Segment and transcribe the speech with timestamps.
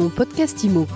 [0.00, 0.86] Mon podcast IMO.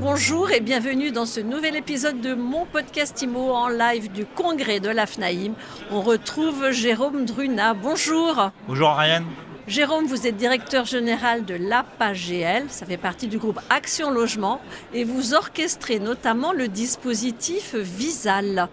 [0.00, 4.80] Bonjour et bienvenue dans ce nouvel épisode de mon podcast IMO en live du congrès
[4.80, 5.52] de l'AFNAIM.
[5.92, 7.74] On retrouve Jérôme Druna.
[7.74, 8.50] Bonjour.
[8.66, 9.26] Bonjour Ariane.
[9.68, 14.60] Jérôme, vous êtes directeur général de l'APAGL, ça fait partie du groupe Action Logement,
[14.92, 18.68] et vous orchestrez notamment le dispositif Visal.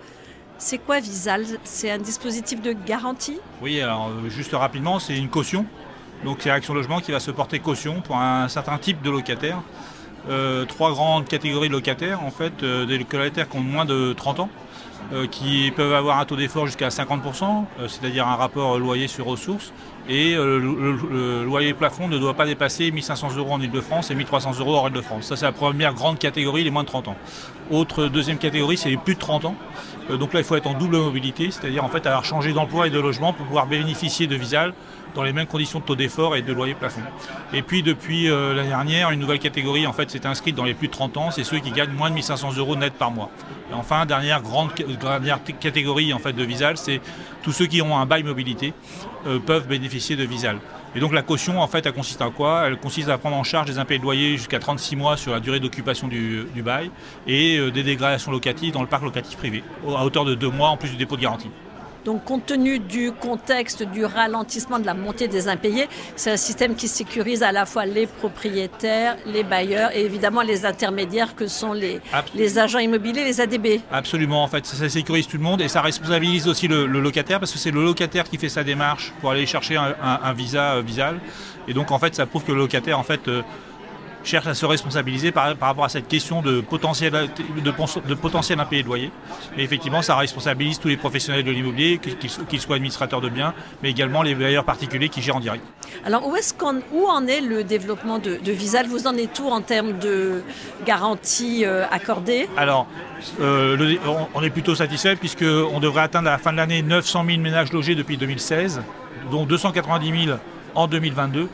[0.59, 1.45] C'est quoi Visal?
[1.63, 3.39] C'est un dispositif de garantie?
[3.61, 5.65] Oui, alors euh, juste rapidement, c'est une caution.
[6.25, 9.61] Donc c'est Action Logement qui va se porter caution pour un certain type de locataires.
[10.29, 14.13] Euh, trois grandes catégories de locataires, en fait, euh, des locataires qui ont moins de
[14.13, 14.49] 30 ans,
[15.31, 19.71] qui peuvent avoir un taux d'effort jusqu'à 50%, c'est-à-dire un rapport loyer sur ressources,
[20.09, 24.59] et le, le, loyer plafond ne doit pas dépasser 1500 euros en Ile-de-France et 1300
[24.59, 25.25] euros hors Ile-de-France.
[25.25, 27.17] Ça, c'est la première grande catégorie, les moins de 30 ans.
[27.71, 29.55] Autre deuxième catégorie, c'est les plus de 30 ans.
[30.09, 32.89] donc là, il faut être en double mobilité, c'est-à-dire en fait avoir changé d'emploi et
[32.89, 34.73] de logement pour pouvoir bénéficier de Visal
[35.15, 37.01] dans les mêmes conditions de taux d'effort et de loyer plafond.
[37.51, 40.87] Et puis depuis l'année dernière, une nouvelle catégorie en fait s'est inscrite dans les plus
[40.87, 43.29] de 30 ans, c'est ceux qui gagnent moins de 1500 euros net par mois.
[43.71, 47.01] Et enfin, dernière grande dernière catégorie en fait de Visal, c'est
[47.43, 48.73] tous ceux qui ont un bail mobilité
[49.45, 50.59] peuvent bénéficier de Visal.
[50.95, 52.63] Et donc la caution, en fait, elle consiste à quoi?
[52.65, 55.39] Elle consiste à prendre en charge des impayés de loyer jusqu'à 36 mois sur la
[55.39, 56.89] durée d'occupation du, du, bail
[57.27, 60.77] et des dégradations locatives dans le parc locatif privé, à hauteur de deux mois en
[60.77, 61.49] plus du dépôt de garantie.
[62.07, 66.73] Donc compte tenu du contexte du ralentissement de la montée des impayés, c'est un système
[66.73, 71.73] qui sécurise à la fois les propriétaires, les bailleurs et évidemment les intermédiaires que sont
[71.73, 71.99] les,
[72.33, 73.81] les agents immobiliers, les ADB.
[73.91, 77.41] Absolument, en fait, ça, sécurise tout le monde et ça responsabilise aussi le, le locataire
[77.41, 80.31] parce que c'est le locataire qui fait sa démarche pour aller chercher un, un, un
[80.31, 81.19] visa euh, visal.
[81.67, 83.41] Et donc en fait, ça prouve que le locataire en fait euh,
[84.27, 87.71] cherche à se responsabiliser par, par, rapport à cette question de potentiel, de,
[88.07, 89.11] de potentiel impayé de loyer.
[89.57, 91.99] Et effectivement, ça responsabilise tous les professionnels de l'immobilier,
[92.49, 95.63] qu'ils soient administrateurs de biens, mais également les bailleurs particuliers qui gèrent en direct.
[96.05, 96.55] Alors, où, est
[96.91, 98.87] où en est le développement de, de, Visal?
[98.87, 100.43] Vous en êtes tout en termes de
[100.85, 102.87] garantie euh, accordée Alors,
[103.39, 103.97] euh, le,
[104.33, 107.71] on est plutôt satisfait puisqu'on devrait atteindre à la fin de l'année 900 000 ménages
[107.71, 108.81] logés depuis 2016,
[109.31, 110.37] dont 290 000
[110.75, 111.49] en 2022.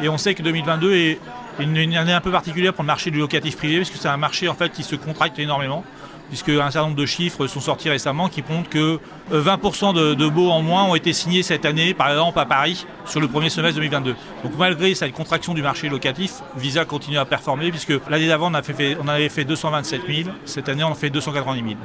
[0.00, 1.18] Et on sait que 2022 est
[1.58, 4.16] une année un peu particulière pour le marché du locatif privé, parce que c'est un
[4.16, 5.84] marché en qui se contracte énormément,
[6.28, 8.98] puisque un certain nombre de chiffres sont sortis récemment qui montrent que
[9.32, 12.86] 20% de, de baux en moins ont été signés cette année, par exemple à Paris,
[13.04, 14.14] sur le premier semestre 2022.
[14.44, 19.02] Donc malgré cette contraction du marché locatif, Visa continue à performer, puisque l'année d'avant on,
[19.04, 21.76] on avait fait 227 000, cette année on fait 290 000.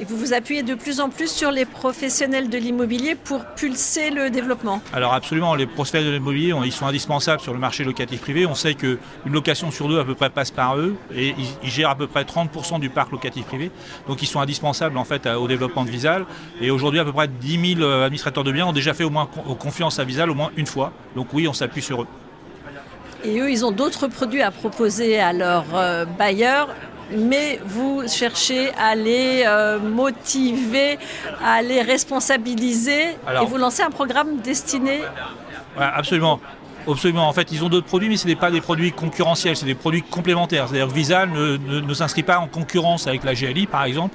[0.00, 4.10] Et vous vous appuyez de plus en plus sur les professionnels de l'immobilier pour pulser
[4.10, 8.20] le développement Alors absolument, les professionnels de l'immobilier, ils sont indispensables sur le marché locatif
[8.20, 8.46] privé.
[8.46, 11.90] On sait qu'une location sur deux à peu près passe par eux et ils, gèrent
[11.90, 13.70] à peu près 30% du parc locatif privé.
[14.08, 16.24] Donc ils sont indispensables en fait au développement de Visal.
[16.60, 19.28] Et aujourd'hui, à peu près 10 000 administrateurs de biens ont déjà fait au moins
[19.58, 20.92] confiance à Visal au moins une fois.
[21.14, 22.06] Donc oui, on s'appuie sur eux.
[23.24, 26.68] Et eux, ils ont d'autres produits à proposer à leurs euh, bailleurs
[27.16, 30.98] mais vous cherchez à les euh, motiver,
[31.44, 35.00] à les responsabiliser Alors, et vous lancez un programme destiné.
[35.76, 36.40] Ouais, absolument.
[36.88, 37.28] Absolument.
[37.28, 39.74] En fait, ils ont d'autres produits, mais ce n'est pas des produits concurrentiels, c'est des
[39.74, 40.68] produits complémentaires.
[40.68, 44.14] C'est-à-dire que Visa ne, ne, s'inscrit pas en concurrence avec la GLI, par exemple,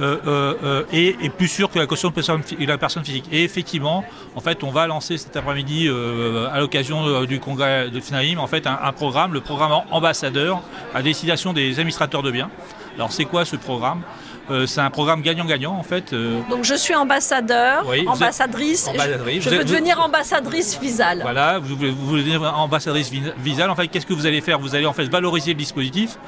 [0.00, 3.26] euh, euh, et est plus sûr que la caution de la personne physique.
[3.30, 4.04] Et effectivement,
[4.34, 8.46] en fait, on va lancer cet après-midi, euh, à l'occasion du congrès de FNAIM, en
[8.46, 10.62] fait, un, un, programme, le programme ambassadeur,
[10.94, 12.50] à destination des administrateurs de biens.
[12.96, 14.02] Alors, c'est quoi ce programme
[14.50, 16.12] euh, c'est un programme gagnant-gagnant en fait.
[16.12, 16.40] Euh...
[16.50, 19.44] Donc je suis ambassadeur, oui, ambassadrice, ambassadrice.
[19.44, 21.20] Je, je veux devenir ambassadrice Visal.
[21.22, 23.70] Voilà, vous voulez, vous voulez devenir ambassadrice Visal.
[23.70, 24.58] En fait, qu'est-ce que vous allez faire?
[24.58, 26.18] Vous allez en fait valoriser le dispositif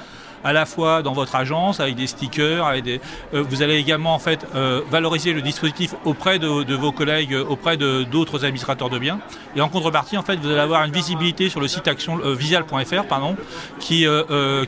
[0.44, 3.00] à la fois dans votre agence avec des stickers, avec des,
[3.34, 7.76] euh, vous allez également en fait euh, valoriser le dispositif auprès de, vos collègues, auprès
[7.76, 9.20] de d'autres administrateurs de biens.
[9.56, 12.34] Et en contrepartie, en fait, vous allez avoir une visibilité sur le site action euh,
[12.34, 13.36] visial.fr, pardon,
[13.78, 14.06] qui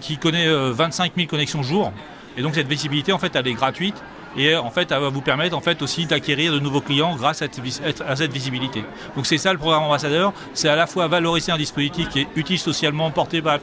[0.01, 1.93] qui connaît 25 000 connexions jour.
[2.37, 3.97] Et donc cette visibilité, en fait, elle est gratuite
[4.37, 7.43] et en fait, elle va vous permettre en fait aussi d'acquérir de nouveaux clients grâce
[7.43, 8.84] à cette, à cette visibilité.
[9.17, 12.29] Donc c'est ça le programme ambassadeur, c'est à la fois valoriser un dispositif qui est
[12.37, 13.59] utile socialement, porté par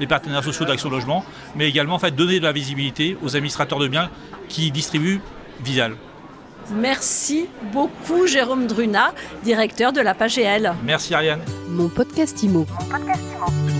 [0.00, 1.24] les partenaires sociaux d'Action Logement,
[1.56, 4.10] mais également en fait donner de la visibilité aux administrateurs de biens
[4.48, 5.20] qui distribuent
[5.60, 5.94] Visal.
[6.70, 10.74] Merci beaucoup Jérôme Druna, directeur de la PAGL.
[10.84, 11.40] Merci Ariane.
[11.68, 12.66] Mon podcast IMO.
[12.68, 13.77] Mon podcast IMO.